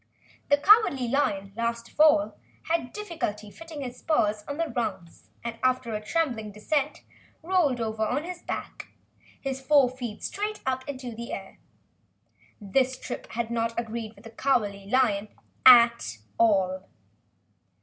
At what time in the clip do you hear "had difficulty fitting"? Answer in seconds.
2.63-3.81